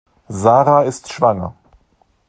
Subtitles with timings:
[0.31, 1.53] Sarah ist schwanger.